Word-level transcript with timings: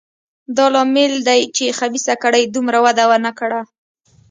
دا 0.57 0.65
لامل 0.73 1.13
دی 1.27 1.41
چې 1.55 1.75
خبیثه 1.79 2.13
کړۍ 2.23 2.43
دومره 2.47 2.77
وده 2.85 3.03
ونه 3.09 3.31
کړه. 3.39 3.61